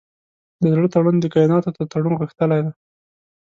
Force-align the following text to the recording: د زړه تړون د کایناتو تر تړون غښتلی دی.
د 0.61 0.63
زړه 0.75 0.87
تړون 0.93 1.15
د 1.19 1.25
کایناتو 1.33 1.75
تر 1.77 1.83
تړون 1.91 2.13
غښتلی 2.21 2.59
دی. 2.65 2.71